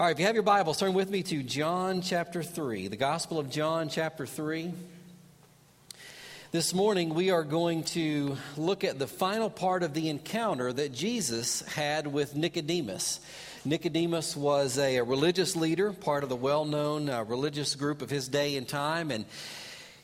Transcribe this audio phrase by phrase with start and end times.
[0.00, 2.96] All right, if you have your Bibles, turn with me to John chapter 3, the
[2.96, 4.72] Gospel of John chapter 3.
[6.52, 10.92] This morning, we are going to look at the final part of the encounter that
[10.92, 13.18] Jesus had with Nicodemus.
[13.64, 18.08] Nicodemus was a, a religious leader, part of the well known uh, religious group of
[18.08, 19.24] his day and time, and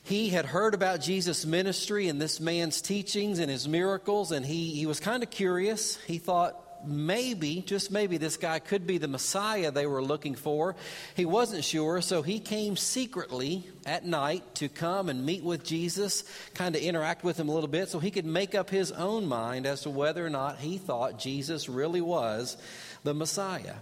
[0.03, 4.71] he had heard about Jesus' ministry and this man's teachings and his miracles, and he,
[4.71, 5.95] he was kind of curious.
[6.03, 10.75] He thought, maybe, just maybe, this guy could be the Messiah they were looking for.
[11.15, 16.23] He wasn't sure, so he came secretly at night to come and meet with Jesus,
[16.53, 19.25] kind of interact with him a little bit, so he could make up his own
[19.25, 22.57] mind as to whether or not he thought Jesus really was
[23.03, 23.75] the Messiah.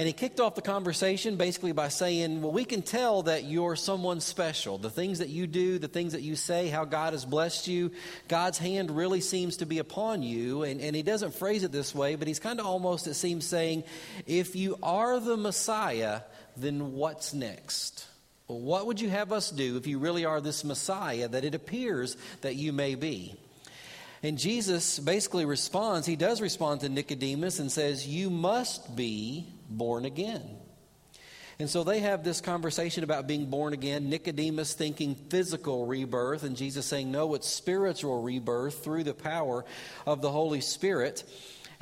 [0.00, 3.76] And he kicked off the conversation basically by saying, Well, we can tell that you're
[3.76, 4.78] someone special.
[4.78, 7.90] The things that you do, the things that you say, how God has blessed you,
[8.26, 10.62] God's hand really seems to be upon you.
[10.62, 13.44] And, and he doesn't phrase it this way, but he's kind of almost, it seems,
[13.44, 13.84] saying,
[14.26, 16.22] If you are the Messiah,
[16.56, 18.06] then what's next?
[18.48, 21.54] Well, what would you have us do if you really are this Messiah that it
[21.54, 23.34] appears that you may be?
[24.22, 30.04] And Jesus basically responds, he does respond to Nicodemus and says, You must be born
[30.04, 30.58] again.
[31.60, 34.08] And so they have this conversation about being born again.
[34.08, 39.66] Nicodemus thinking physical rebirth, and Jesus saying, No, it's spiritual rebirth through the power
[40.06, 41.22] of the Holy Spirit.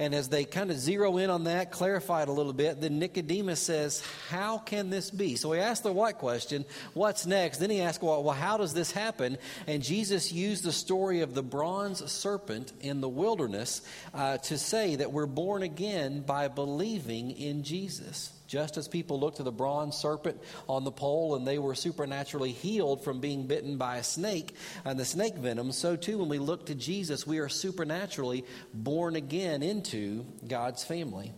[0.00, 3.00] And as they kind of zero in on that, clarify it a little bit, then
[3.00, 5.34] Nicodemus says, How can this be?
[5.34, 7.58] So he asked the what question, What's next?
[7.58, 9.38] Then he asked, Well, well how does this happen?
[9.66, 13.82] And Jesus used the story of the bronze serpent in the wilderness
[14.14, 18.32] uh, to say that we're born again by believing in Jesus.
[18.48, 22.50] Just as people looked to the bronze serpent on the pole and they were supernaturally
[22.50, 24.54] healed from being bitten by a snake
[24.86, 29.16] and the snake venom, so too when we look to Jesus, we are supernaturally born
[29.16, 31.32] again into God's family.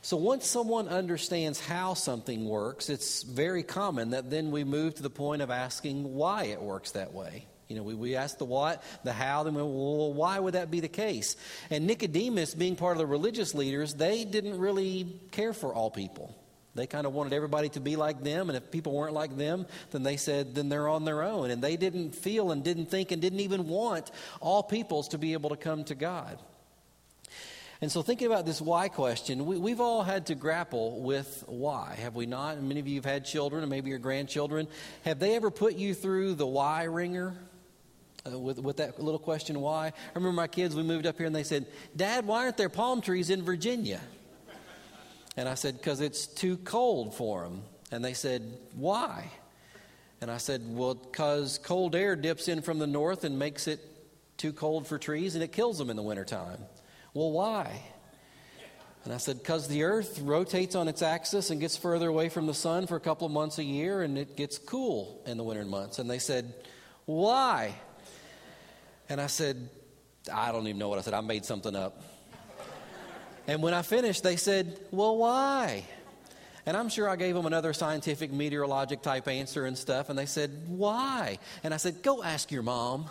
[0.00, 5.02] So once someone understands how something works, it's very common that then we move to
[5.02, 7.46] the point of asking why it works that way.
[7.72, 10.70] You know, we, we ask the what, the how, then we, well, why would that
[10.70, 11.36] be the case?
[11.70, 16.36] And Nicodemus, being part of the religious leaders, they didn't really care for all people.
[16.74, 19.66] They kind of wanted everybody to be like them, and if people weren't like them,
[19.90, 21.50] then they said, then they're on their own.
[21.50, 24.10] And they didn't feel and didn't think and didn't even want
[24.40, 26.38] all peoples to be able to come to God.
[27.82, 31.96] And so, thinking about this why question, we, have all had to grapple with why,
[32.00, 32.56] have we not?
[32.56, 34.68] And many of you have had children, and maybe your grandchildren.
[35.04, 37.34] Have they ever put you through the why ringer?
[38.24, 39.86] Uh, with, with that little question, why?
[39.88, 41.66] I remember my kids, we moved up here and they said,
[41.96, 44.00] Dad, why aren't there palm trees in Virginia?
[45.36, 47.62] And I said, Because it's too cold for them.
[47.90, 49.30] And they said, Why?
[50.20, 53.80] And I said, Well, because cold air dips in from the north and makes it
[54.36, 56.58] too cold for trees and it kills them in the wintertime.
[57.14, 57.82] Well, why?
[59.04, 62.46] And I said, Because the earth rotates on its axis and gets further away from
[62.46, 65.44] the sun for a couple of months a year and it gets cool in the
[65.44, 65.98] winter months.
[65.98, 66.54] And they said,
[67.06, 67.74] Why?
[69.12, 69.68] And I said,
[70.32, 71.12] I don't even know what I said.
[71.12, 72.02] I made something up.
[73.46, 75.84] and when I finished, they said, Well, why?
[76.64, 80.08] And I'm sure I gave them another scientific meteorologic type answer and stuff.
[80.08, 81.38] And they said, Why?
[81.62, 83.10] And I said, Go ask your mom.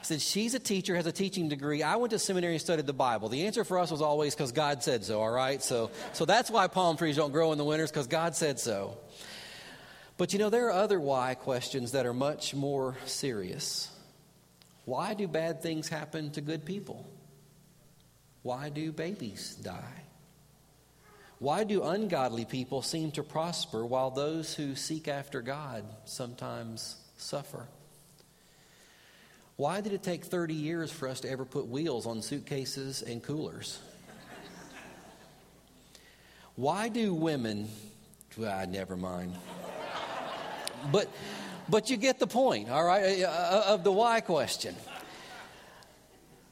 [0.00, 1.84] I said, She's a teacher, has a teaching degree.
[1.84, 3.28] I went to seminary and studied the Bible.
[3.28, 5.62] The answer for us was always because God said so, all right?
[5.62, 8.98] So, so that's why palm trees don't grow in the winters, because God said so.
[10.16, 13.88] But you know, there are other why questions that are much more serious.
[14.84, 17.06] Why do bad things happen to good people?
[18.42, 20.02] Why do babies die?
[21.38, 27.66] Why do ungodly people seem to prosper while those who seek after God sometimes suffer?
[29.56, 33.22] Why did it take 30 years for us to ever put wheels on suitcases and
[33.22, 33.78] coolers?
[36.56, 37.68] Why do women,
[38.36, 39.34] well, never mind.
[40.92, 41.08] But
[41.70, 44.74] but you get the point, all right, uh, uh, of the why question.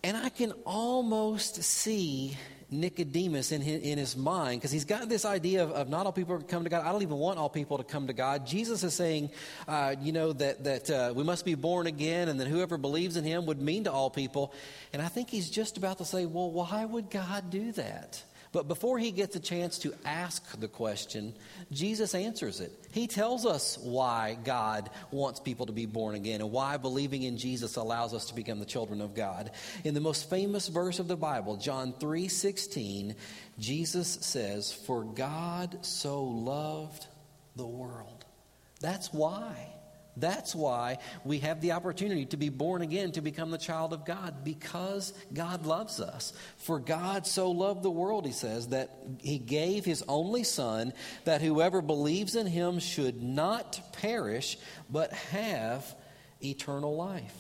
[0.04, 2.36] And I can almost see
[2.70, 6.12] Nicodemus in his, in his mind because he's got this idea of, of, not all
[6.12, 6.84] people come to God.
[6.84, 8.46] I don't even want all people to come to God.
[8.46, 9.30] Jesus is saying,
[9.66, 13.16] uh, you know, that, that uh, we must be born again and that whoever believes
[13.16, 14.52] in him would mean to all people.
[14.92, 18.22] And I think he's just about to say, well, why would God do that?
[18.50, 21.34] But before he gets a chance to ask the question,
[21.70, 22.72] Jesus answers it.
[22.92, 27.36] He tells us why God wants people to be born again and why believing in
[27.36, 29.50] Jesus allows us to become the children of God.
[29.84, 33.16] In the most famous verse of the Bible, John 3:16,
[33.58, 37.06] Jesus says, "For God so loved
[37.54, 38.24] the world."
[38.80, 39.74] That's why
[40.18, 44.04] That's why we have the opportunity to be born again, to become the child of
[44.04, 46.32] God, because God loves us.
[46.56, 50.92] For God so loved the world, he says, that he gave his only Son,
[51.24, 54.58] that whoever believes in him should not perish,
[54.90, 55.94] but have
[56.42, 57.34] eternal life.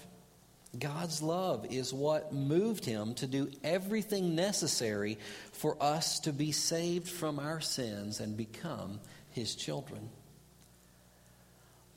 [0.78, 5.18] God's love is what moved him to do everything necessary
[5.52, 9.00] for us to be saved from our sins and become
[9.30, 10.10] his children.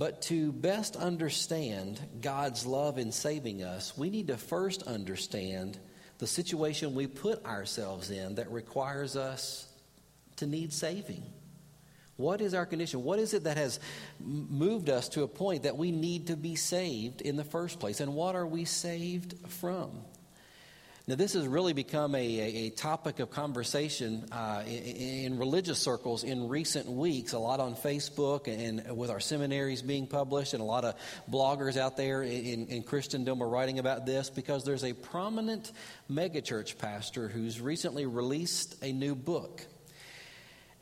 [0.01, 5.77] But to best understand God's love in saving us, we need to first understand
[6.18, 9.68] the situation we put ourselves in that requires us
[10.38, 11.21] to need saving.
[12.15, 13.03] What is our condition?
[13.03, 13.80] What is it that has
[14.19, 18.00] moved us to a point that we need to be saved in the first place?
[18.00, 19.92] And what are we saved from?
[21.07, 26.24] Now, this has really become a, a, topic of conversation uh, in, in, religious circles
[26.24, 30.65] in recent weeks, a lot on Facebook and with our seminaries being published, and a
[30.65, 30.95] lot of
[31.30, 35.71] bloggers out there in, in Christendom are writing about this because there's a prominent
[36.09, 39.65] megachurch pastor who's recently released a new book.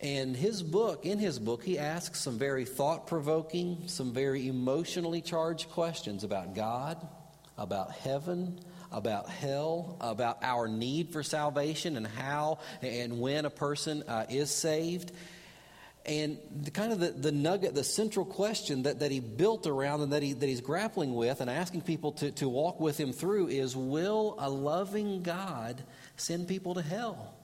[0.02, 5.22] And his book, in his book, he asks some very thought provoking, some very emotionally
[5.22, 7.08] charged questions about God,
[7.58, 8.60] about heaven,
[8.92, 14.50] about hell, about our need for salvation and how and when a person uh, is
[14.52, 15.12] saved.
[16.06, 20.02] And the, kind of the, the nugget, the central question that, that he built around
[20.02, 23.12] and that, he, that he's grappling with and asking people to, to walk with him
[23.12, 25.84] through is Will a loving God
[26.16, 27.36] send people to hell?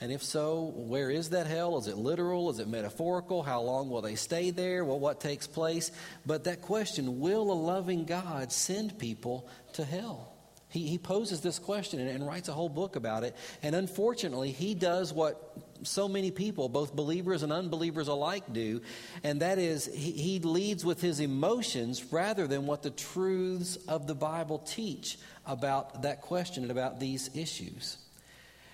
[0.00, 1.78] And if so, where is that hell?
[1.78, 2.50] Is it literal?
[2.50, 3.42] Is it metaphorical?
[3.42, 4.84] How long will they stay there?
[4.84, 5.92] Well, what takes place?
[6.26, 10.33] But that question will a loving God send people to hell?
[10.74, 13.36] He, he poses this question and, and writes a whole book about it.
[13.62, 18.80] And unfortunately, he does what so many people, both believers and unbelievers alike, do,
[19.22, 24.08] and that is he, he leads with his emotions rather than what the truths of
[24.08, 25.16] the Bible teach
[25.46, 27.96] about that question and about these issues.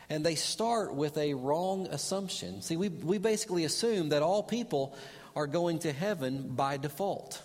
[0.08, 2.62] And they start with a wrong assumption.
[2.62, 4.96] See, we, we basically assume that all people
[5.37, 7.43] are going to heaven by default.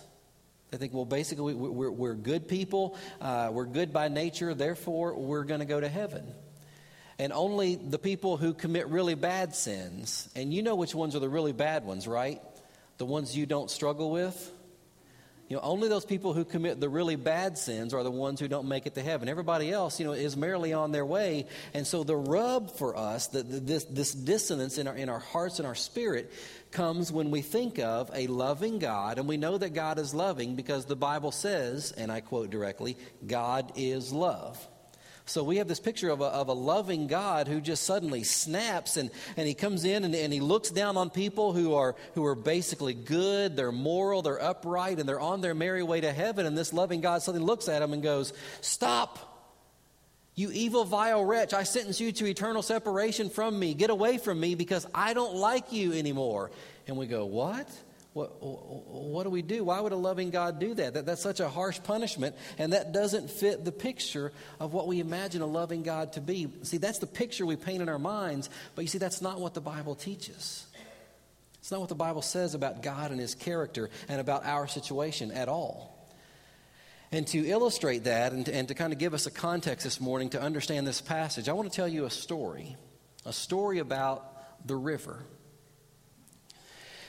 [0.76, 5.44] They think, well, basically, we're, we're good people, uh, we're good by nature, therefore, we're
[5.44, 6.26] going to go to heaven.
[7.18, 11.18] And only the people who commit really bad sins, and you know which ones are
[11.18, 12.42] the really bad ones, right?
[12.98, 14.52] The ones you don't struggle with.
[15.48, 18.48] You know, only those people who commit the really bad sins are the ones who
[18.48, 19.28] don't make it to heaven.
[19.28, 21.46] Everybody else, you know, is merely on their way.
[21.72, 25.20] And so the rub for us, the, the, this, this dissonance in our, in our
[25.20, 26.32] hearts and our spirit,
[26.72, 29.18] comes when we think of a loving God.
[29.18, 32.96] And we know that God is loving because the Bible says, and I quote directly,
[33.24, 34.66] God is love.
[35.28, 38.96] So we have this picture of a, of a loving God who just suddenly snaps
[38.96, 42.24] and, and he comes in and, and he looks down on people who are, who
[42.24, 46.46] are basically good, they're moral, they're upright, and they're on their merry way to heaven.
[46.46, 49.32] And this loving God suddenly looks at them and goes, Stop!
[50.36, 53.74] You evil, vile wretch, I sentence you to eternal separation from me.
[53.74, 56.52] Get away from me because I don't like you anymore.
[56.86, 57.68] And we go, What?
[58.16, 59.64] What, what do we do?
[59.64, 60.94] Why would a loving God do that?
[60.94, 61.04] that?
[61.04, 65.42] That's such a harsh punishment, and that doesn't fit the picture of what we imagine
[65.42, 66.48] a loving God to be.
[66.62, 69.52] See, that's the picture we paint in our minds, but you see, that's not what
[69.52, 70.64] the Bible teaches.
[71.58, 75.30] It's not what the Bible says about God and His character and about our situation
[75.30, 76.10] at all.
[77.12, 80.00] And to illustrate that and to, and to kind of give us a context this
[80.00, 82.78] morning to understand this passage, I want to tell you a story,
[83.26, 85.22] a story about the river.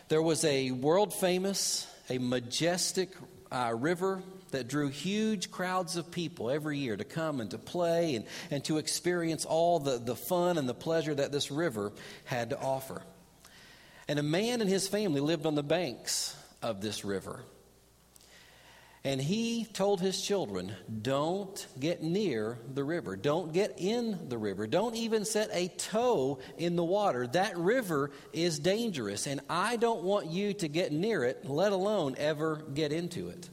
[0.09, 3.09] There was a world famous, a majestic
[3.51, 8.15] uh, river that drew huge crowds of people every year to come and to play
[8.15, 11.91] and, and to experience all the, the fun and the pleasure that this river
[12.23, 13.01] had to offer.
[14.07, 17.41] And a man and his family lived on the banks of this river.
[19.07, 23.15] And he told his children, Don't get near the river.
[23.15, 24.67] Don't get in the river.
[24.67, 27.25] Don't even set a toe in the water.
[27.25, 32.15] That river is dangerous, and I don't want you to get near it, let alone
[32.17, 33.49] ever get into it.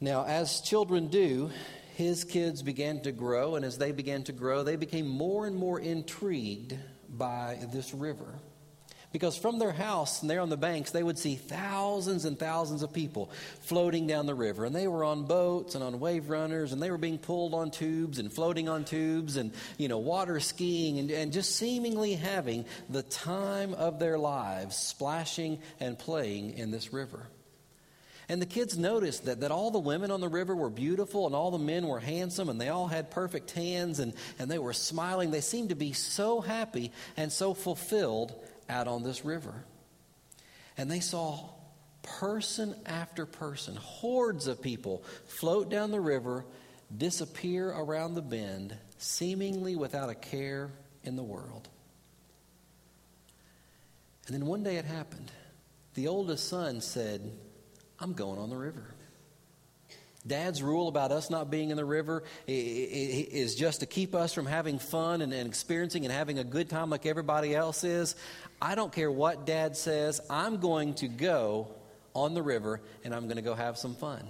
[0.00, 1.50] Now, as children do,
[1.96, 5.56] his kids began to grow, and as they began to grow, they became more and
[5.56, 6.78] more intrigued
[7.08, 8.38] by this river.
[9.12, 12.82] Because from their house and there on the banks, they would see thousands and thousands
[12.82, 14.64] of people floating down the river.
[14.64, 17.70] And they were on boats and on wave runners, and they were being pulled on
[17.70, 22.64] tubes and floating on tubes and, you know, water skiing and, and just seemingly having
[22.88, 27.26] the time of their lives splashing and playing in this river.
[28.30, 31.34] And the kids noticed that, that all the women on the river were beautiful and
[31.34, 34.72] all the men were handsome and they all had perfect hands and, and they were
[34.72, 35.30] smiling.
[35.30, 38.32] They seemed to be so happy and so fulfilled
[38.68, 39.64] out on this river.
[40.76, 41.50] And they saw
[42.02, 46.44] person after person, hordes of people, float down the river,
[46.96, 50.70] disappear around the bend, seemingly without a care
[51.04, 51.68] in the world.
[54.26, 55.30] And then one day it happened.
[55.94, 57.32] The oldest son said,
[57.98, 58.94] I'm going on the river.
[60.24, 64.46] Dad's rule about us not being in the river is just to keep us from
[64.46, 68.14] having fun and experiencing and having a good time like everybody else is.
[68.60, 71.74] I don't care what dad says, I'm going to go
[72.14, 74.22] on the river and I'm going to go have some fun.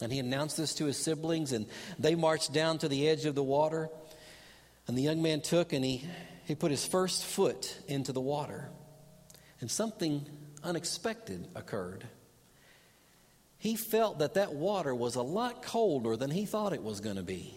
[0.00, 1.66] And he announced this to his siblings, and
[1.98, 3.88] they marched down to the edge of the water.
[4.86, 6.04] And the young man took and he,
[6.44, 8.68] he put his first foot into the water.
[9.60, 10.26] And something
[10.62, 12.06] unexpected occurred.
[13.58, 17.16] He felt that that water was a lot colder than he thought it was going
[17.16, 17.54] to be.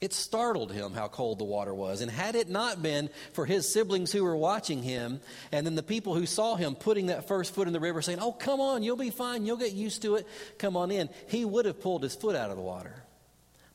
[0.00, 2.00] It startled him how cold the water was.
[2.00, 5.20] And had it not been for his siblings who were watching him,
[5.52, 8.18] and then the people who saw him putting that first foot in the river saying,
[8.20, 11.44] Oh, come on, you'll be fine, you'll get used to it, come on in, he
[11.44, 13.04] would have pulled his foot out of the water.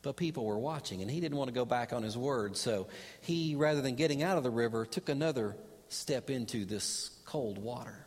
[0.02, 2.58] But people were watching, and he didn't want to go back on his word.
[2.58, 2.88] So
[3.22, 5.56] he, rather than getting out of the river, took another
[5.90, 8.06] step into this cold water.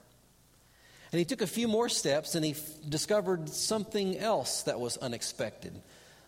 [1.11, 4.97] And he took a few more steps and he f- discovered something else that was
[4.99, 5.81] unexpected.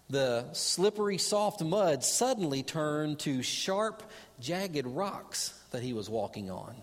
[0.09, 4.03] The slippery, soft mud suddenly turned to sharp,
[4.41, 6.75] jagged rocks that he was walking on.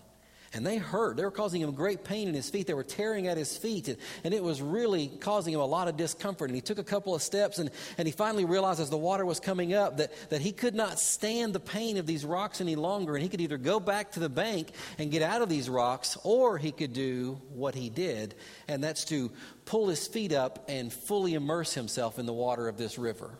[0.54, 1.16] And they hurt.
[1.16, 2.66] They were causing him great pain in his feet.
[2.66, 5.88] They were tearing at his feet, and, and it was really causing him a lot
[5.88, 6.48] of discomfort.
[6.48, 9.26] And he took a couple of steps, and, and he finally realized as the water
[9.26, 12.76] was coming up that, that he could not stand the pain of these rocks any
[12.76, 13.14] longer.
[13.14, 16.16] And he could either go back to the bank and get out of these rocks,
[16.24, 18.34] or he could do what he did,
[18.68, 19.30] and that's to
[19.66, 23.38] pull his feet up and fully immerse himself in the water of this river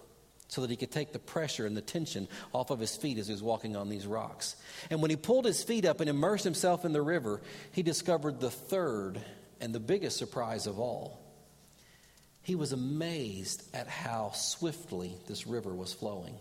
[0.49, 3.28] so that he could take the pressure and the tension off of his feet as
[3.28, 4.57] he was walking on these rocks.
[4.90, 8.40] And when he pulled his feet up and immersed himself in the river, he discovered
[8.40, 9.21] the third
[9.61, 11.21] and the biggest surprise of all.
[12.43, 16.35] He was amazed at how swiftly this river was flowing.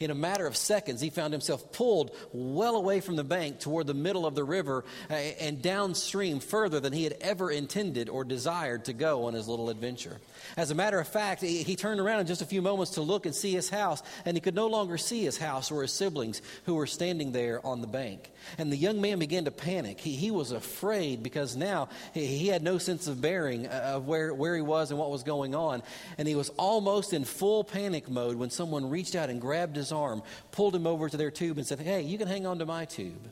[0.00, 3.86] In a matter of seconds, he found himself pulled well away from the bank toward
[3.86, 8.24] the middle of the river uh, and downstream further than he had ever intended or
[8.24, 10.20] desired to go on his little adventure.
[10.56, 13.26] As a matter of fact, he turned around in just a few moments to look
[13.26, 16.42] and see his house, and he could no longer see his house or his siblings
[16.66, 18.30] who were standing there on the bank.
[18.58, 20.00] And the young man began to panic.
[20.00, 24.34] He, he was afraid because now he, had no sense of bearing uh, of where,
[24.34, 25.82] where he was and what was going on.
[26.18, 29.92] And he was almost in full panic mode when someone reached out and grabbed his
[29.92, 32.66] arm, pulled him over to their tube, and said, Hey, you can hang on to
[32.66, 33.28] my tube.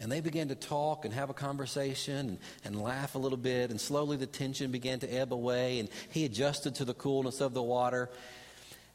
[0.00, 3.70] And they began to talk and have a conversation and, and, laugh a little bit.
[3.70, 5.78] And slowly the tension began to ebb away.
[5.78, 8.08] And he adjusted to the coolness of the water.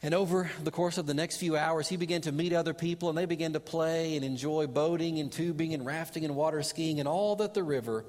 [0.02, 3.08] And over the course of the next few hours, he began to meet other people.
[3.08, 6.98] And they began to play and enjoy boating and tubing and rafting and water skiing
[6.98, 8.04] and all that the river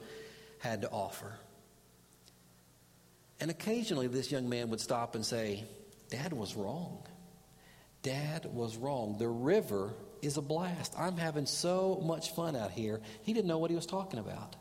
[0.57, 1.33] had to offer.
[3.39, 5.65] And occasionally this young man would stop and say,
[6.09, 7.03] Dad was wrong.
[8.07, 9.17] Dad was wrong.
[9.17, 10.93] The river is a blast.
[10.97, 13.01] I'm having so much fun out here.
[13.23, 14.55] He didn't know what he was talking about.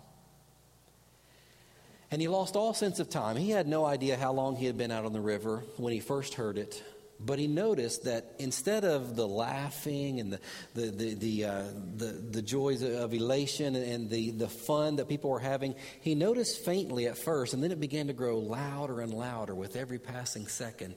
[2.10, 3.36] And he lost all sense of time.
[3.36, 6.00] He had no idea how long he had been out on the river when he
[6.00, 6.82] first heard it.
[7.20, 10.40] But he noticed that instead of the laughing and the,
[10.74, 11.64] the, the, the, uh,
[11.98, 16.64] the, the joys of elation and the, the fun that people were having, he noticed
[16.64, 20.48] faintly at first, and then it began to grow louder and louder with every passing
[20.48, 20.96] second,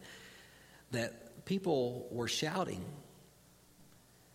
[0.91, 2.86] that people were shouting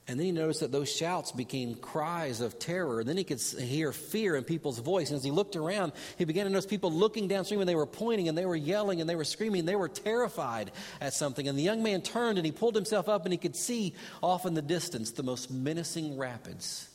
[0.06, 3.00] and then he noticed that those shouts became cries of terror.
[3.00, 5.08] And then he could hear fear in people's voice.
[5.08, 7.86] And as he looked around, he began to notice people looking downstream and they were
[7.86, 9.64] pointing and they were yelling and they were screaming.
[9.64, 11.48] They were terrified at something.
[11.48, 14.44] And the young man turned and he pulled himself up and he could see off
[14.44, 16.90] in the distance the most menacing rapids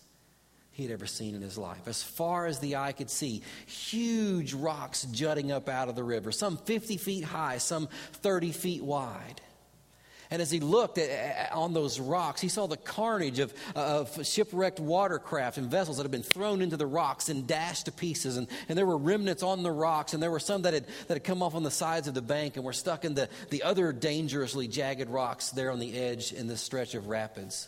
[0.71, 1.87] he had ever seen in his life.
[1.87, 6.31] As far as the eye could see, huge rocks jutting up out of the river,
[6.31, 9.41] some 50 feet high, some 30 feet wide.
[10.31, 14.79] And as he looked at, on those rocks, he saw the carnage of, of shipwrecked
[14.79, 18.37] watercraft and vessels that had been thrown into the rocks and dashed to pieces.
[18.37, 21.15] And, and there were remnants on the rocks, and there were some that had, that
[21.15, 23.63] had come off on the sides of the bank and were stuck in the, the
[23.63, 27.67] other dangerously jagged rocks there on the edge in this stretch of rapids.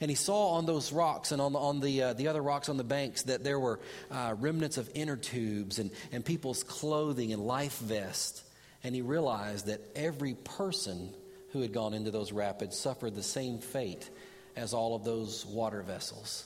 [0.00, 2.68] And he saw on those rocks and on the, on the, uh, the other rocks
[2.68, 3.80] on the banks that there were
[4.12, 8.44] uh, remnants of inner tubes and, and people's clothing and life vests.
[8.84, 11.12] And he realized that every person
[11.52, 14.10] who had gone into those rapids suffered the same fate
[14.56, 16.44] as all of those water vessels.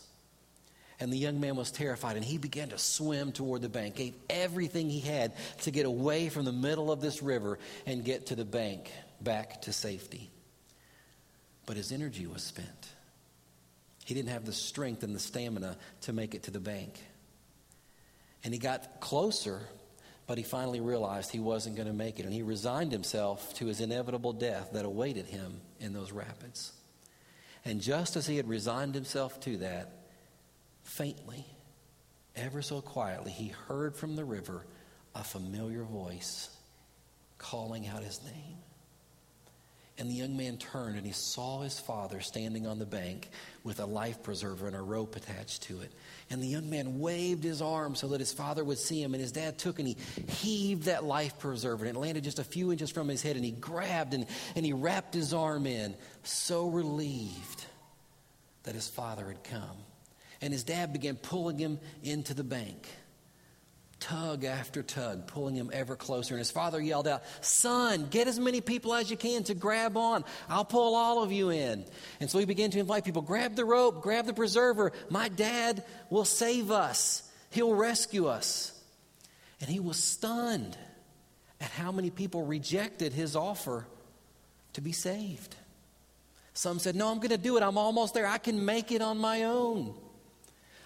[0.99, 4.15] And the young man was terrified, and he began to swim toward the bank, gave
[4.29, 8.37] everything he had to get away from the middle of this river and get to
[8.37, 10.31] the bank back to safety.
[11.65, 12.89] But his energy was spent.
[14.05, 17.01] He didn't have the strength and the stamina to make it to the bank.
[18.45, 19.61] And he got closer
[20.31, 23.67] But he finally realized he wasn't going to make it, and he resigned himself to
[23.67, 26.73] his inevitable death that awaited him in those rapids.
[27.65, 29.91] And just as he had resigned himself to that,
[30.85, 31.45] faintly,
[32.37, 34.65] ever so quietly, he heard from the river
[35.17, 36.49] a familiar voice
[37.39, 38.59] calling out his name.
[40.01, 43.29] And the young man turned and he saw his father standing on the bank
[43.65, 45.93] with a life preserver and a rope attached to it.
[46.31, 49.13] And the young man waved his arm so that his father would see him.
[49.13, 52.45] And his dad took and he heaved that life preserver and it landed just a
[52.45, 53.37] few inches from his head.
[53.37, 54.27] And he grabbed and,
[54.57, 57.67] and he wrapped his arm in, so relieved
[58.63, 59.77] that his father had come.
[60.41, 62.89] And his dad began pulling him into the bank
[64.01, 66.35] tug after tug, pulling him ever closer.
[66.35, 69.97] And his father yelled out, Son, get as many people as you can to grab
[69.97, 70.25] on.
[70.49, 71.85] I'll pull all of you in.
[72.19, 74.93] And so he began to invite people grab the rope, grab the preserver.
[75.09, 78.77] My dad will save us, he'll rescue us.
[79.61, 80.77] And he was stunned
[81.61, 83.87] at how many people rejected his offer
[84.73, 85.55] to be saved.
[86.55, 87.63] Some said, No, I'm going to do it.
[87.63, 88.27] I'm almost there.
[88.27, 89.95] I can make it on my own.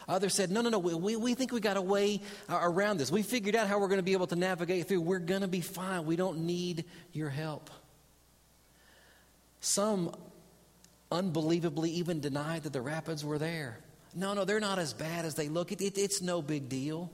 [0.09, 3.11] Others said, no, no, no, we, we think we got a way uh, around this.
[3.11, 5.01] We figured out how we're going to be able to navigate through.
[5.01, 6.05] We're going to be fine.
[6.05, 7.71] We don't need your help.
[9.61, 10.15] Some
[11.11, 13.79] unbelievably even denied that the rapids were there.
[14.15, 15.73] No, no, they're not as bad as they look.
[15.73, 17.11] It, it, it's no big deal.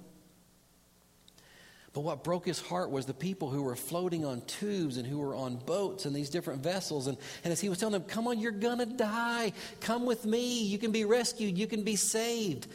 [1.93, 5.19] But what broke his heart was the people who were floating on tubes and who
[5.19, 7.09] were on boats and these different vessels.
[7.09, 9.53] And, and as he was telling them, Come on, you're going to die.
[9.81, 10.63] Come with me.
[10.63, 11.59] You can be rescued.
[11.59, 12.69] You can be saved.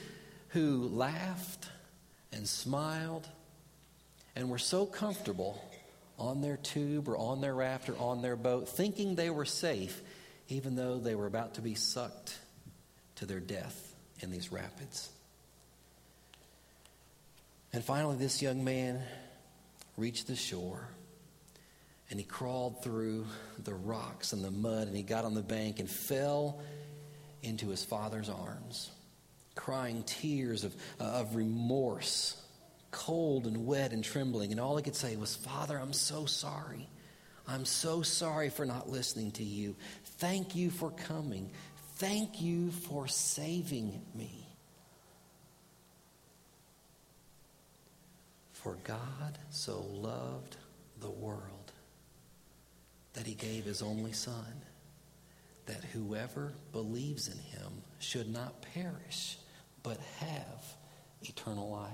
[0.49, 1.67] Who laughed
[2.33, 3.27] and smiled
[4.35, 5.61] and were so comfortable
[6.19, 10.01] on their tube or on their raft or on their boat, thinking they were safe,
[10.49, 12.37] even though they were about to be sucked
[13.15, 15.09] to their death in these rapids.
[17.75, 19.01] And finally, this young man
[19.97, 20.87] reached the shore
[22.09, 23.25] and he crawled through
[23.61, 26.61] the rocks and the mud and he got on the bank and fell
[27.43, 28.91] into his father's arms,
[29.55, 32.41] crying tears of, of remorse,
[32.91, 34.51] cold and wet and trembling.
[34.51, 36.87] And all he could say was, Father, I'm so sorry.
[37.45, 39.75] I'm so sorry for not listening to you.
[40.19, 41.51] Thank you for coming.
[41.97, 44.44] Thank you for saving me.
[48.65, 50.57] For God so loved
[50.99, 51.71] the world
[53.13, 54.63] that he gave his only Son,
[55.67, 59.37] that whoever believes in him should not perish,
[59.83, 60.63] but have
[61.21, 61.91] eternal life.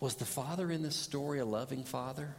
[0.00, 2.34] Was the father in this story a loving father?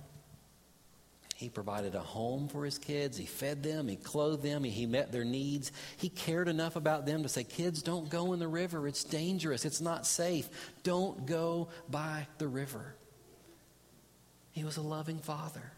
[1.39, 3.15] He provided a home for his kids.
[3.15, 3.87] He fed them.
[3.87, 4.61] He clothed them.
[4.65, 5.71] He, he, met their needs.
[5.95, 8.89] He cared enough about them to say, Kids, don't go in the river.
[8.89, 9.63] It's dangerous.
[9.63, 10.49] It's not safe.
[10.83, 12.93] Don't go by the river.
[14.51, 15.71] He was a loving father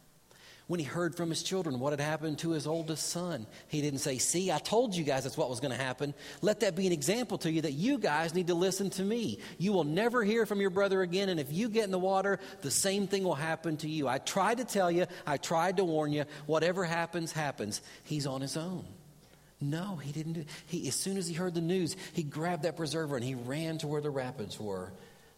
[0.68, 3.46] when he heard from his children what had happened to his oldest son.
[3.68, 6.14] He didn't say, See, I told you guys that's what was going to happen.
[6.42, 9.40] Let that be an example to you that you guys need to listen to me.
[9.58, 12.40] You will never hear from your brother again, and if you get in the water,
[12.62, 14.08] the same thing will happen to you.
[14.08, 16.26] I tried to tell you, I tried to warn you.
[16.46, 17.82] Whatever happens, happens.
[18.04, 18.86] He's on his own.
[19.60, 22.76] No, he didn't do he as soon as he heard the news, he grabbed that
[22.76, 24.92] preserver and he ran to where the rapids were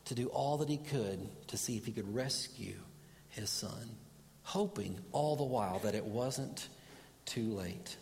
[0.06, 2.78] to do all that he could to see if he could rescue
[3.30, 3.90] his son
[4.44, 6.68] hoping all the while that it wasn't
[7.26, 7.98] too late.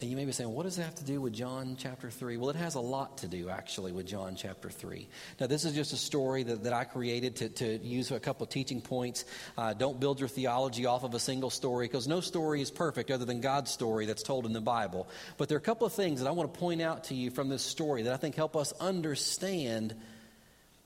[0.00, 2.36] And you may be saying, what does that have to do with John chapter 3?
[2.36, 5.08] Well, it has a lot to do, actually, with John chapter 3.
[5.40, 8.44] Now, this is just a story that, that I created to, to use a couple
[8.44, 9.24] of teaching points.
[9.56, 13.10] Uh, don't build your theology off of a single story, because no story is perfect
[13.10, 15.08] other than God's story that's told in the Bible.
[15.38, 17.30] But there are a couple of things that I want to point out to you
[17.30, 19.94] from this story that I think help us understand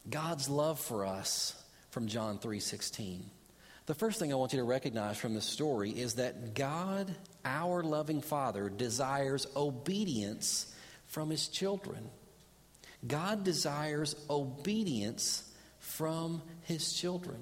[0.09, 3.25] God's love for us from John 3 16.
[3.89, 7.11] The first thing I want you to recognize from this story is that God,
[7.43, 10.71] our loving Father, desires obedience
[11.07, 12.11] from his children.
[13.07, 17.39] God desires obedience from his children.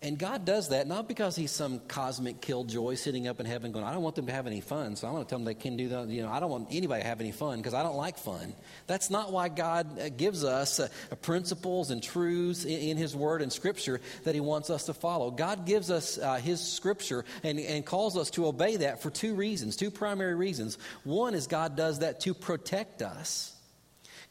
[0.00, 3.84] And God does that not because he's some cosmic killjoy sitting up in heaven going,
[3.84, 5.54] I don't want them to have any fun, so I want to tell them they
[5.54, 6.06] can do that.
[6.06, 8.54] You know, I don't want anybody to have any fun because I don't like fun.
[8.86, 10.88] That's not why God uh, gives us uh,
[11.22, 15.32] principles and truths in, his word and scripture that he wants us to follow.
[15.32, 19.34] God gives us uh, his scripture and, and calls us to obey that for two
[19.34, 20.78] reasons, two primary reasons.
[21.02, 23.57] One is God does that to protect us.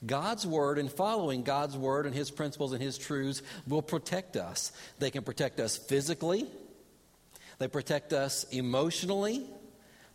[0.05, 4.71] God's word and following God's word and his principles and his truths will protect us.
[4.99, 6.47] They can protect us physically,
[7.59, 9.47] they protect us emotionally,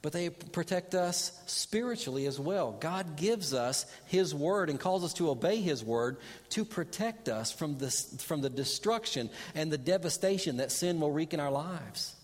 [0.03, 2.73] but they protect us spiritually as well.
[2.73, 6.17] God gives us His Word and calls us to obey His Word
[6.51, 11.33] to protect us from, this, from the destruction and the devastation that sin will wreak
[11.33, 12.17] in our lives.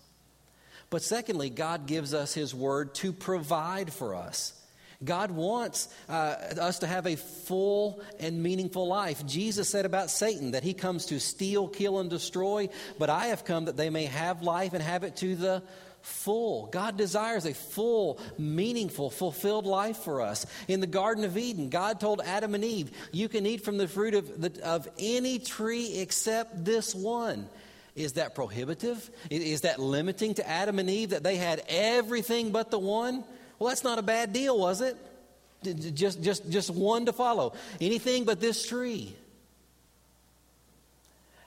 [0.89, 4.58] But secondly, God gives us His Word to provide for us.
[5.03, 9.25] God wants uh, us to have a full and meaningful life.
[9.25, 13.45] Jesus said about Satan that he comes to steal, kill, and destroy, but I have
[13.45, 15.63] come that they may have life and have it to the
[16.01, 16.67] full.
[16.67, 20.45] God desires a full, meaningful, fulfilled life for us.
[20.67, 23.87] In the Garden of Eden, God told Adam and Eve, You can eat from the
[23.87, 27.47] fruit of, the, of any tree except this one.
[27.95, 29.09] Is that prohibitive?
[29.29, 33.23] Is that limiting to Adam and Eve that they had everything but the one?
[33.59, 34.97] Well, that's not a bad deal, was it?
[35.93, 37.53] Just, just, just one to follow.
[37.81, 39.13] Anything but this tree.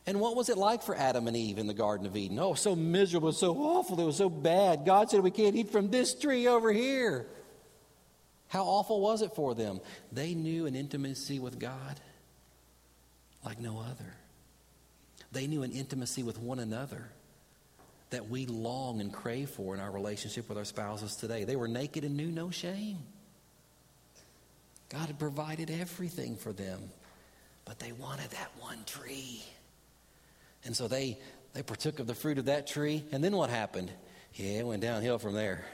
[0.07, 2.39] And what was it like for Adam and Eve in the Garden of Eden?
[2.39, 4.85] Oh, so miserable, so awful, it was so bad.
[4.85, 7.27] God said we can't eat from this tree over here.
[8.49, 9.81] How awful was it for them?
[10.11, 12.01] They knew an intimacy with God
[13.45, 14.15] like no other.
[15.31, 17.09] They knew an intimacy with one another
[18.13, 21.45] that we long and crave for in our relationship with our spouses today.
[21.45, 22.99] They were naked and knew no shame.
[24.89, 26.91] God had provided everything for them,
[27.65, 29.43] but they wanted that one tree.
[30.65, 31.19] And so they,
[31.55, 33.03] they partook of the fruit of that tree.
[33.11, 33.91] And then what happened?
[34.35, 35.65] Yeah, it went downhill from there.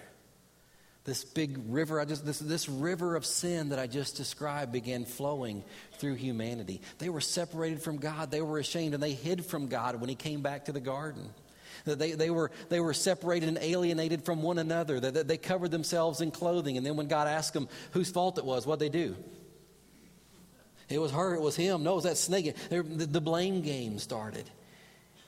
[1.04, 5.06] This big river, I just this, this river of sin that I just described began
[5.06, 6.82] flowing through humanity.
[6.98, 8.30] They were separated from God.
[8.30, 11.30] They were ashamed and they hid from God when He came back to the garden.
[11.84, 15.00] They, they, were, they were separated and alienated from one another.
[15.00, 16.76] They, they covered themselves in clothing.
[16.76, 19.16] And then when God asked them whose fault it was, what'd they do?
[20.88, 21.82] It was her, it was him.
[21.82, 22.56] No, it was that snake.
[22.70, 24.48] The, the blame game started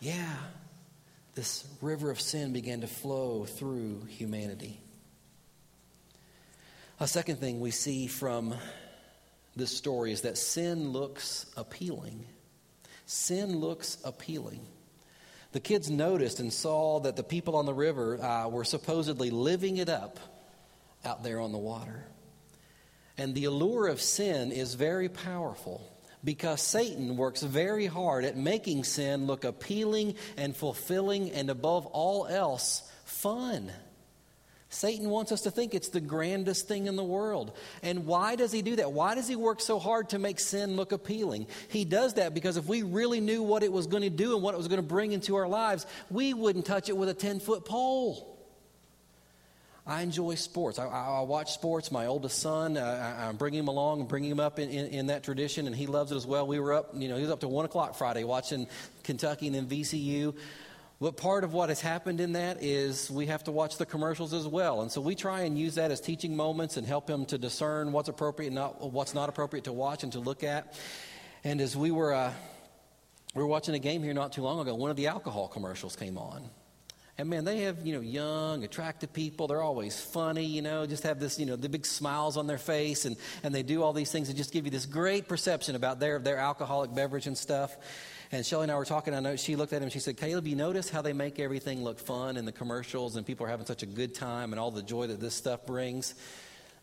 [0.01, 0.37] yeah,
[1.35, 4.81] this river of sin began to flow through humanity.
[6.99, 8.55] A second thing we see from
[9.57, 12.25] this story is that sin looks appealing.
[13.07, 14.67] Sin looks appealing.
[15.53, 19.79] The kids noticed and saw that the people on the river uh, were supposedly living
[19.79, 20.19] it up
[21.05, 22.05] out there on the water.
[23.19, 25.83] And the allure of sin is very powerful
[26.23, 32.27] because Satan works very hard at making sin look appealing and fulfilling and above all
[32.27, 33.73] else, fun.
[34.72, 37.52] Satan wants us to think it's the grandest thing in the world.
[37.83, 38.92] And why does he do that?
[38.92, 41.48] Why does he work so hard to make sin look appealing?
[41.68, 44.44] He does that because if we really knew what it was going to do and
[44.44, 47.14] what it was going to bring into our lives, we wouldn't touch it with a
[47.14, 48.38] 10 foot pole.
[49.85, 50.78] I enjoy sports.
[50.78, 51.90] I, I, watch sports.
[51.90, 55.06] My oldest son, uh, I, am bringing him along bringing him up in, in, in,
[55.06, 56.46] that tradition, and he loves it as well.
[56.46, 58.68] We were up, you know, he was up to 1 o'clock Friday watching
[59.02, 60.35] Kentucky and then VCU.
[61.01, 64.35] But part of what has happened in that is we have to watch the commercials
[64.35, 64.83] as well.
[64.83, 67.93] And so we try and use that as teaching moments and help him to discern
[67.93, 70.79] what's appropriate and not, what's not appropriate to watch and to look at.
[71.43, 72.35] And as we were, uh,
[73.35, 75.97] we were watching a game here not too long ago, one of the alcohol commercials
[75.97, 76.51] came on.
[77.17, 79.47] And man, they have, you know, young, attractive people.
[79.47, 82.59] They're always funny, you know, just have this, you know, the big smiles on their
[82.59, 85.77] face and, and they do all these things that just give you this great perception
[85.77, 87.75] about their, their alcoholic beverage and stuff.
[88.33, 89.12] And Shelly and I were talking.
[89.12, 89.90] I know she looked at him.
[89.90, 93.27] She said, "Caleb, you notice how they make everything look fun in the commercials, and
[93.27, 96.14] people are having such a good time, and all the joy that this stuff brings."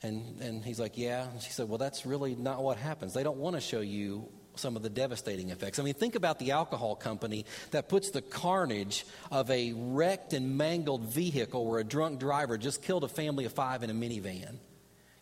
[0.04, 3.14] And and he's like, "Yeah." And she said, "Well, that's really not what happens.
[3.14, 4.28] They don't want to show you
[4.60, 5.80] some of the devastating effects.
[5.80, 10.58] I mean, think about the alcohol company that puts the carnage of a wrecked and
[10.58, 14.58] mangled vehicle where a drunk driver just killed a family of five in a minivan.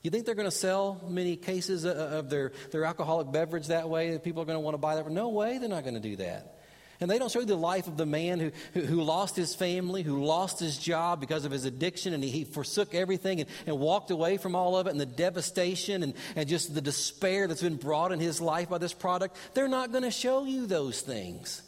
[0.06, 4.12] You think they're going to sell many cases of their, their alcoholic beverage that way?
[4.12, 5.10] That people are going to want to buy that?
[5.10, 6.60] No way, they're not going to do that.
[7.00, 10.04] And they don't show you the life of the man who, who, lost his family,
[10.04, 13.80] who lost his job because of his addiction, and he, he forsook everything and, and,
[13.80, 17.63] walked away from all of it, and the devastation and, and just the despair that's
[17.63, 19.36] been brought in his life by this product.
[19.56, 21.63] They're not going to show you those things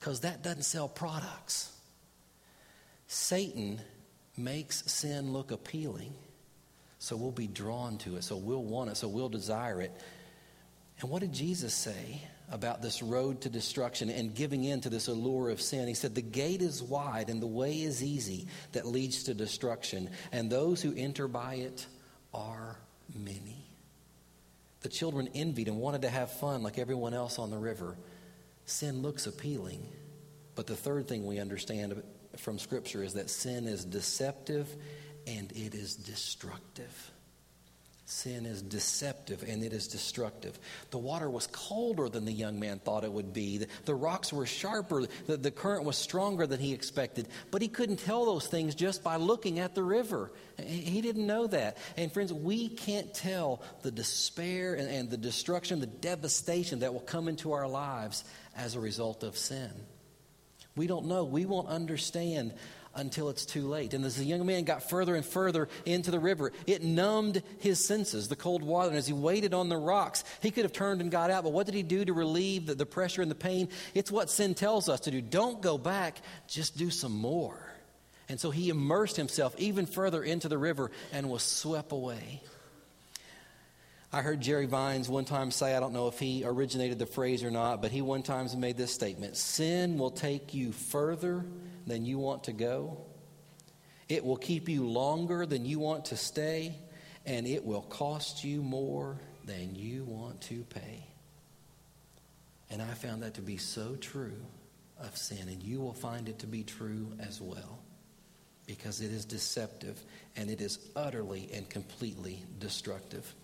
[0.00, 1.70] because that doesn't sell products.
[3.06, 3.82] Satan
[4.34, 6.14] makes sin look appealing,
[7.02, 9.90] so we'll be drawn to it, so we'll want it, so we'll desire it.
[11.00, 12.22] And what did Jesus say?
[12.50, 15.88] about this road to destruction and giving in to this allure of sin.
[15.88, 20.10] He said, The gate is wide and the way is easy that leads to destruction,
[20.32, 21.86] and those who enter by it
[22.34, 22.78] are
[23.14, 23.64] many.
[24.82, 27.96] The children envied and wanted to have fun like everyone else on the river.
[28.66, 29.88] Sin looks appealing,
[30.54, 32.02] but the third thing we understand
[32.36, 34.68] from Scripture is that sin is deceptive
[35.26, 37.12] and it is destructive.
[38.04, 40.58] Sin is deceptive and it is destructive.
[40.90, 43.58] The water was colder than the young man thought it would be.
[43.58, 45.06] The, the rocks were sharper.
[45.26, 47.28] The, the current was stronger than he expected.
[47.50, 50.30] But he couldn't tell those things just by looking at the river.
[50.62, 51.78] He didn't know that.
[51.96, 57.00] And friends, we can't tell the despair and, and the destruction, the devastation that will
[57.00, 59.70] come into our lives as a result of sin.
[60.76, 61.24] We don't know.
[61.24, 62.52] We won't understand
[62.94, 63.94] until it's too late.
[63.94, 67.84] And as the young man got further and further into the river, it numbed his
[67.84, 68.88] senses, the cold water.
[68.88, 71.44] And as he waited on the rocks, he could have turned and got out.
[71.44, 73.68] But what did he do to relieve the, the pressure and the pain?
[73.94, 75.20] It's what sin tells us to do.
[75.20, 77.58] Don't go back, just do some more.
[78.28, 82.42] And so he immersed himself even further into the river and was swept away.
[84.14, 87.42] I heard Jerry Vines one time say, I don't know if he originated the phrase
[87.42, 91.46] or not, but he one time made this statement Sin will take you further
[91.86, 93.06] than you want to go,
[94.10, 96.74] it will keep you longer than you want to stay,
[97.24, 101.06] and it will cost you more than you want to pay.
[102.68, 104.36] And I found that to be so true
[105.00, 107.78] of sin, and you will find it to be true as well
[108.66, 110.00] because it is deceptive
[110.36, 113.34] and it is utterly and completely destructive.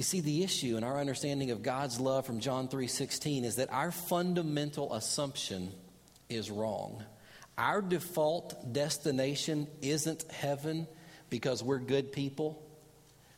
[0.00, 3.70] You see, the issue in our understanding of God's love from John 3:16 is that
[3.70, 5.74] our fundamental assumption
[6.30, 7.04] is wrong.
[7.58, 10.88] Our default destination isn't heaven
[11.28, 12.62] because we're good people,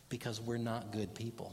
[0.09, 1.53] because we're not good people.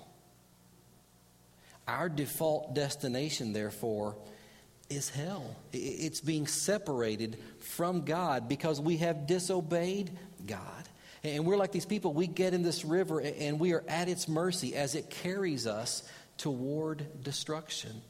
[1.88, 4.16] Our default destination, therefore,
[4.92, 5.56] is hell.
[5.74, 10.89] It's being separated from God because we have disobeyed God.
[11.24, 12.14] And we're like these people.
[12.14, 16.04] We get in this river and we are at its mercy as it carries us
[16.38, 18.02] toward destruction.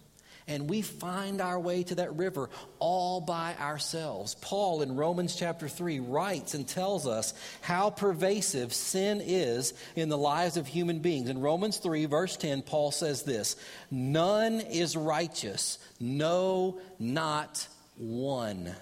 [0.48, 4.34] And we find our way to that river all by ourselves.
[4.41, 10.17] Paul in Romans chapter 3 writes and tells us how pervasive sin is in the
[10.17, 11.30] lives of human beings.
[11.30, 13.58] In Romans 3, verse 10, Paul says this
[13.91, 17.67] None is righteous, no, not
[17.98, 18.74] one.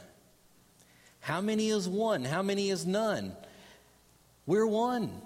[1.20, 2.24] How many is one?
[2.24, 3.36] How many is none?
[4.48, 5.22] We're one.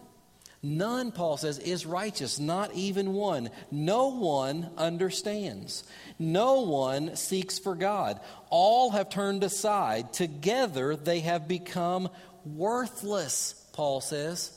[0.63, 3.49] None, Paul says, is righteous, not even one.
[3.71, 5.83] No one understands.
[6.19, 8.19] No one seeks for God.
[8.49, 10.13] All have turned aside.
[10.13, 12.09] Together they have become
[12.45, 14.55] worthless, Paul says.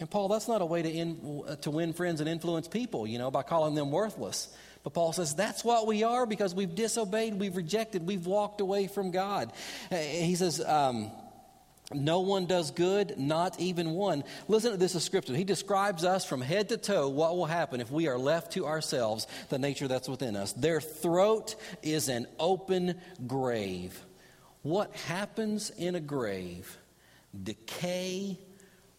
[0.00, 3.18] And Paul, that's not a way to, in, to win friends and influence people, you
[3.18, 4.48] know, by calling them worthless.
[4.82, 8.88] But Paul says that's what we are because we've disobeyed, we've rejected, we've walked away
[8.88, 9.52] from God.
[9.88, 11.12] He says, um,
[11.94, 14.24] no one does good, not even one.
[14.48, 15.34] Listen to this description.
[15.34, 18.66] He describes us from head to toe what will happen if we are left to
[18.66, 20.52] ourselves, the nature that's within us.
[20.52, 23.98] Their throat is an open grave.
[24.62, 26.78] What happens in a grave?
[27.42, 28.38] Decay,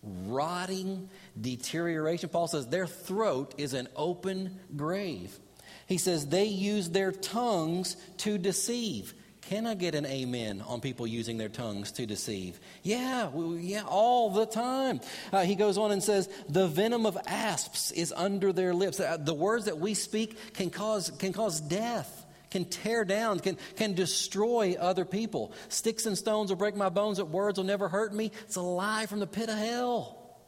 [0.03, 2.29] rotting, deterioration.
[2.29, 5.39] Paul says their throat is an open grave.
[5.87, 9.13] He says they use their tongues to deceive.
[9.49, 12.59] Can I get an amen on people using their tongues to deceive?
[12.81, 15.01] Yeah, yeah, all the time.
[15.31, 18.99] Uh, he goes on and says, The venom of asps is under their lips.
[18.99, 23.57] Uh, the words that we speak can cause, can cause death, can tear down, can,
[23.75, 25.51] can destroy other people.
[25.69, 28.31] Sticks and stones will break my bones, but words will never hurt me.
[28.45, 30.39] It's a lie from the pit of hell.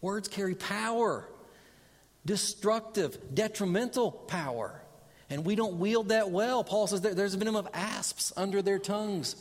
[0.00, 1.28] Words carry power,
[2.24, 4.80] destructive, detrimental power
[5.34, 6.62] and we don't wield that well.
[6.62, 9.34] Paul says there's a venom of asps under their tongues.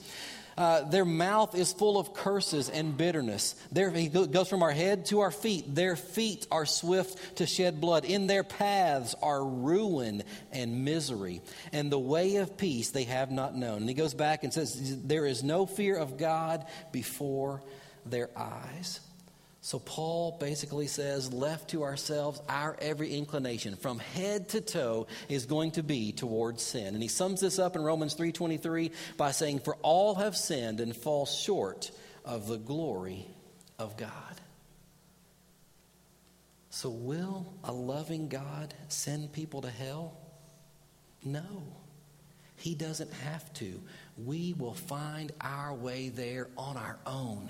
[0.57, 3.55] Uh, their mouth is full of curses and bitterness.
[3.73, 5.73] He goes from our head to our feet.
[5.73, 8.05] Their feet are swift to shed blood.
[8.05, 11.41] In their paths are ruin and misery.
[11.71, 13.77] And the way of peace they have not known.
[13.77, 17.61] And he goes back and says, There is no fear of God before
[18.05, 18.99] their eyes.
[19.65, 25.45] So, Paul basically says, left to ourselves, our every inclination from head to toe is
[25.45, 26.93] going to be towards sin.
[26.93, 30.93] And he sums this up in Romans 3.23 by saying, For all have sinned and
[30.93, 31.91] fall short
[32.25, 33.25] of the glory
[33.79, 34.11] of God.
[36.69, 40.17] So, will a loving God send people to hell?
[41.23, 41.63] No.
[42.57, 43.81] He doesn't have to.
[44.17, 47.49] We will find our way there on our own.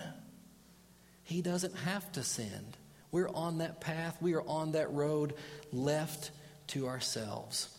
[1.34, 2.78] He doesn't have to send.
[3.10, 5.34] We're on that path, we are on that road
[5.72, 6.30] left
[6.68, 7.76] to ourselves.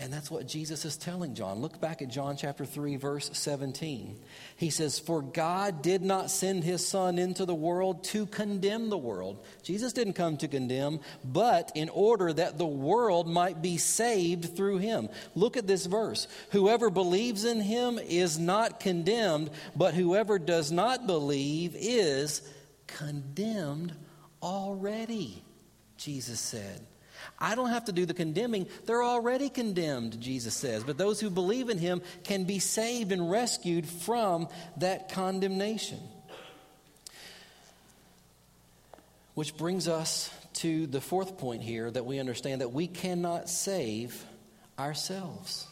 [0.00, 1.60] And that's what Jesus is telling John.
[1.60, 4.18] Look back at John chapter 3, verse 17.
[4.56, 8.98] He says, For God did not send his Son into the world to condemn the
[8.98, 9.44] world.
[9.62, 14.78] Jesus didn't come to condemn, but in order that the world might be saved through
[14.78, 15.10] him.
[15.36, 16.26] Look at this verse.
[16.50, 22.42] Whoever believes in him is not condemned, but whoever does not believe is
[22.98, 23.94] condemned
[24.42, 25.42] already.
[25.96, 26.80] Jesus said.
[27.38, 28.66] I don't have to do the condemning.
[28.86, 30.84] They're already condemned, Jesus says.
[30.84, 34.48] But those who believe in him can be saved and rescued from
[34.78, 36.00] that condemnation.
[39.34, 44.24] Which brings us to the fourth point here that we understand that we cannot save
[44.78, 45.66] ourselves.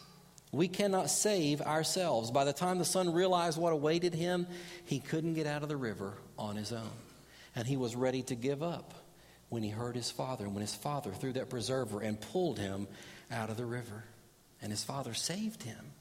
[0.51, 2.31] We cannot save ourselves.
[2.31, 4.47] By the time the son realized what awaited him,
[4.85, 6.89] he couldn't get out of the river on his own.
[7.59, 8.93] And he was ready to give up
[9.49, 12.87] when he heard his father, and when his father threw that preserver and pulled him
[13.29, 14.05] out of the river.
[14.61, 15.91] And his father saved him.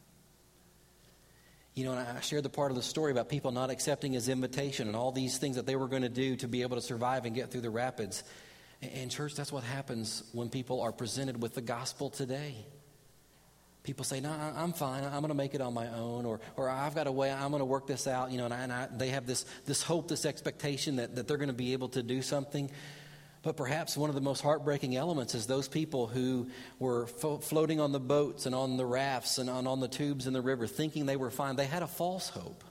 [1.74, 4.28] You know, and I shared the part of the story about people not accepting his
[4.28, 6.80] invitation and all these things that they were going to do to be able to
[6.80, 8.22] survive and get through the rapids.
[8.80, 12.54] And, church, that's what happens when people are presented with the gospel today.
[13.88, 15.02] People say, No, I'm fine.
[15.02, 16.26] I'm going to make it on my own.
[16.26, 17.32] Or, or I've got a way.
[17.32, 18.30] I'm going to work this out.
[18.30, 21.26] You know, and, I, and I, they have this, this hope, this expectation that, that
[21.26, 22.70] they're going to be able to do something.
[23.42, 26.48] But perhaps one of the most heartbreaking elements is those people who
[26.78, 30.26] were fo- floating on the boats and on the rafts and on, on the tubes
[30.26, 31.56] in the river thinking they were fine.
[31.56, 32.62] They had a false hope.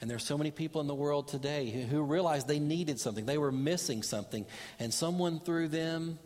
[0.00, 3.26] And there's so many people in the world today who, who realized they needed something,
[3.26, 4.46] they were missing something,
[4.78, 6.20] and someone threw them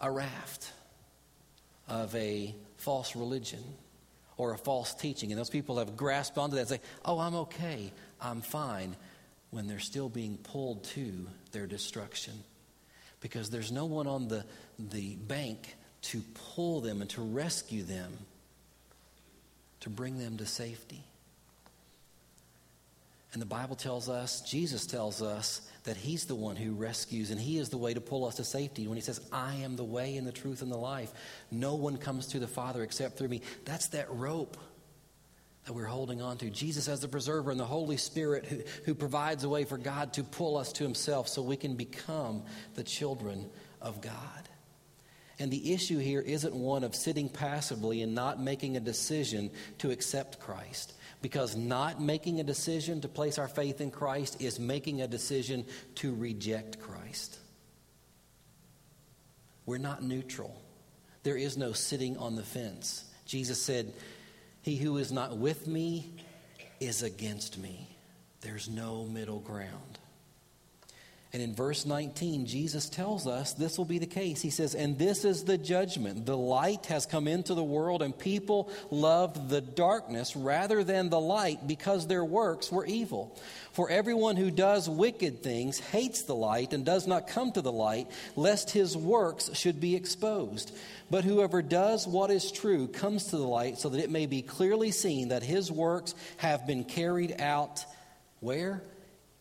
[0.00, 0.72] a raft
[1.90, 3.62] of a false religion
[4.36, 5.30] or a false teaching.
[5.32, 8.96] And those people have grasped onto that and say, Oh, I'm okay, I'm fine
[9.50, 12.32] when they're still being pulled to their destruction.
[13.20, 14.46] Because there's no one on the,
[14.78, 16.22] the bank to
[16.54, 18.16] pull them and to rescue them,
[19.80, 21.04] to bring them to safety.
[23.32, 27.40] And the Bible tells us, Jesus tells us, that He's the one who rescues and
[27.40, 28.86] He is the way to pull us to safety.
[28.86, 31.12] When He says, I am the way and the truth and the life,
[31.50, 33.42] no one comes to the Father except through me.
[33.64, 34.56] That's that rope
[35.64, 36.50] that we're holding on to.
[36.50, 40.12] Jesus as the preserver and the Holy Spirit who, who provides a way for God
[40.14, 42.42] to pull us to Himself so we can become
[42.74, 43.48] the children
[43.80, 44.48] of God.
[45.38, 49.90] And the issue here isn't one of sitting passively and not making a decision to
[49.90, 50.92] accept Christ.
[51.22, 55.66] Because not making a decision to place our faith in Christ is making a decision
[55.96, 57.38] to reject Christ.
[59.66, 60.60] We're not neutral.
[61.22, 63.04] There is no sitting on the fence.
[63.26, 63.92] Jesus said,
[64.62, 66.12] he who is not with me
[66.80, 67.86] is against me.
[68.40, 69.99] There's no middle ground.
[71.32, 74.42] And in verse 19, Jesus tells us this will be the case.
[74.42, 76.26] He says, And this is the judgment.
[76.26, 81.20] The light has come into the world, and people loved the darkness rather than the
[81.20, 83.38] light because their works were evil.
[83.70, 87.70] For everyone who does wicked things hates the light and does not come to the
[87.70, 90.76] light, lest his works should be exposed.
[91.12, 94.42] But whoever does what is true comes to the light so that it may be
[94.42, 97.84] clearly seen that his works have been carried out
[98.40, 98.82] where?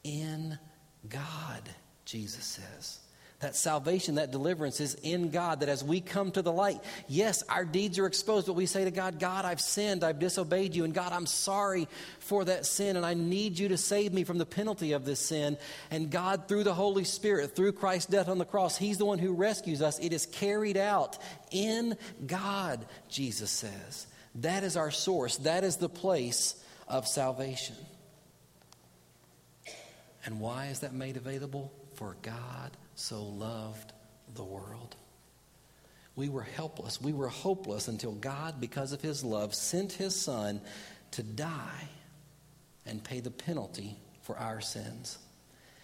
[0.04, 0.60] In
[1.08, 1.69] God.
[2.10, 3.00] Jesus says.
[3.39, 5.62] That salvation, that deliverance is in God.
[5.62, 8.84] That as we come to the light, yes, our deeds are exposed, but we say
[8.84, 11.88] to God, God, I've sinned, I've disobeyed you, and God, I'm sorry
[12.19, 15.22] for that sin, and I need you to save me from the penalty of this
[15.22, 15.58] sin.
[15.89, 19.19] And God, through the Holy Spirit, through Christ's death on the cross, He's the one
[19.19, 20.00] who rescues us.
[20.00, 21.17] It is carried out
[21.52, 21.95] in
[22.26, 24.08] God, Jesus says.
[24.36, 27.78] That is our source, that is the place of salvation.
[30.26, 31.72] And why is that made available?
[31.99, 33.91] For God so loved
[34.33, 34.95] the world.
[36.15, 37.01] We were helpless.
[37.01, 40.62] We were hopeless until God, because of his love, sent his son
[41.12, 41.89] to die
[42.85, 45.17] and pay the penalty for our sins.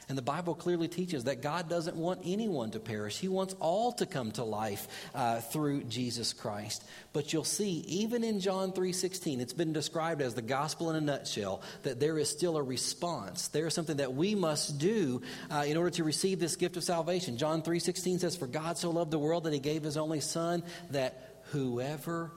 [0.08, 3.18] And the Bible clearly teaches that God doesn't want anyone to perish.
[3.18, 6.84] He wants all to come to life uh, through Jesus Christ.
[7.14, 11.02] But you'll see, even in John 3.16, it's been described as the gospel in a
[11.02, 13.48] nutshell, that there is still a response.
[13.48, 16.84] There is something that we must do uh, in order to receive this gift of
[16.84, 17.38] salvation.
[17.38, 20.64] John 3.16 says, For God so loved the world that he gave his only son,
[20.92, 22.32] that whoever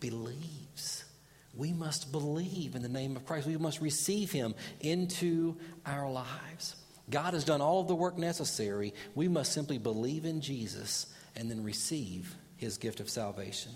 [0.00, 1.04] believes
[1.56, 3.46] we must believe in the name of Christ.
[3.46, 5.56] We must receive him into
[5.86, 6.76] our lives.
[7.10, 8.94] God has done all of the work necessary.
[9.14, 13.72] We must simply believe in Jesus and then receive his gift of salvation.